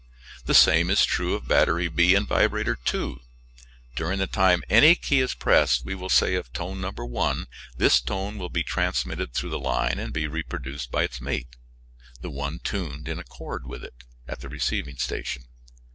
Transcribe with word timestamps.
The 0.45 0.55
same 0.55 0.89
is 0.89 1.05
true 1.05 1.35
of 1.35 1.47
battery 1.47 1.87
B´ 1.87 2.17
and 2.17 2.27
vibrator 2.27 2.75
2. 2.75 3.19
During 3.95 4.17
the 4.17 4.25
time 4.25 4.63
any 4.67 4.95
key 4.95 5.19
is 5.21 5.29
depressed 5.33 5.85
we 5.85 5.93
will 5.93 6.09
say 6.09 6.33
of 6.33 6.51
tone 6.53 6.81
No. 6.81 6.89
1 6.91 7.45
this 7.77 8.01
tone 8.01 8.39
will 8.39 8.49
be 8.49 8.63
transmitted 8.63 9.35
through 9.35 9.51
the 9.51 9.59
line 9.59 9.99
and 9.99 10.11
be 10.11 10.25
reproduced 10.25 10.89
by 10.89 11.03
its 11.03 11.21
mate 11.21 11.55
the 12.19 12.31
one 12.31 12.57
tuned 12.63 13.07
in 13.07 13.19
accord 13.19 13.67
with 13.67 13.83
it 13.83 13.93
at 14.27 14.39
the 14.39 14.49
receiving 14.49 14.97
station. 14.97 15.43